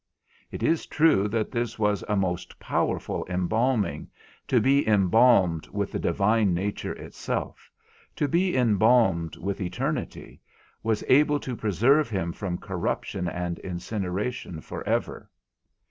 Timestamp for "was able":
10.81-11.39